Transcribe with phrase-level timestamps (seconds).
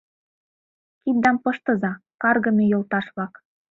[1.01, 1.91] Киддам пыштыза,
[2.21, 3.33] каргыме йолташ-влак!